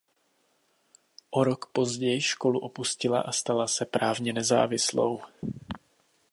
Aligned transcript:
O 1.31 1.43
rok 1.43 1.65
později 1.71 2.21
školu 2.21 2.59
opustila 2.59 3.21
a 3.21 3.31
stala 3.31 3.67
se 3.67 3.85
právně 3.85 4.33
nezávislou. 4.33 5.21